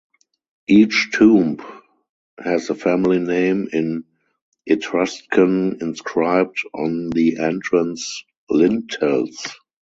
Each 0.67 1.09
tomb 1.13 1.59
has 2.43 2.65
the 2.65 2.73
family 2.73 3.19
name 3.19 3.69
in 3.71 4.05
Etruscan 4.65 5.77
inscribed 5.79 6.63
on 6.73 7.11
the 7.11 7.37
entrance 7.37 8.23
lintels. 8.49 9.39